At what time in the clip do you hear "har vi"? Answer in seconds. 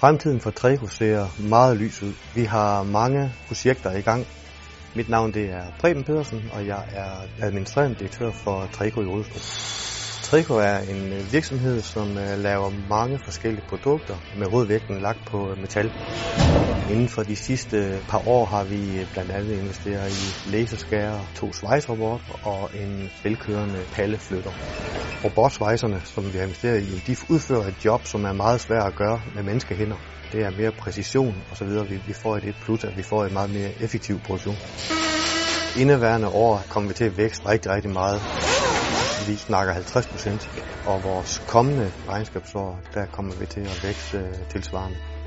18.44-19.06